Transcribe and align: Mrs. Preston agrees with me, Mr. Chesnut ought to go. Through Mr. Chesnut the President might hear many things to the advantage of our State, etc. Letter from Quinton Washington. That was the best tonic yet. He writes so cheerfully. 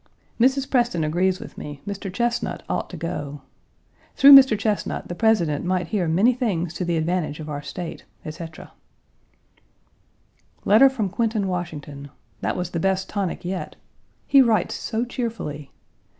Mrs. 0.39 0.67
Preston 0.67 1.03
agrees 1.03 1.39
with 1.39 1.59
me, 1.59 1.79
Mr. 1.85 2.11
Chesnut 2.11 2.63
ought 2.67 2.89
to 2.89 2.97
go. 2.97 3.43
Through 4.15 4.31
Mr. 4.33 4.57
Chesnut 4.57 5.07
the 5.09 5.13
President 5.13 5.63
might 5.63 5.89
hear 5.89 6.07
many 6.07 6.33
things 6.33 6.73
to 6.73 6.83
the 6.85 6.97
advantage 6.97 7.39
of 7.39 7.47
our 7.47 7.61
State, 7.61 8.03
etc. 8.25 8.71
Letter 10.65 10.89
from 10.89 11.07
Quinton 11.07 11.47
Washington. 11.47 12.09
That 12.39 12.57
was 12.57 12.71
the 12.71 12.79
best 12.79 13.09
tonic 13.09 13.45
yet. 13.45 13.75
He 14.25 14.41
writes 14.41 14.73
so 14.73 15.05
cheerfully. 15.05 15.69